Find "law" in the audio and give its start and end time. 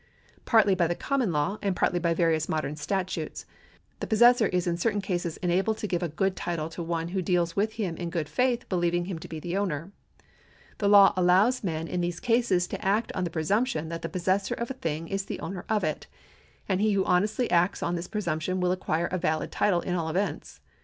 1.31-1.59, 10.89-11.13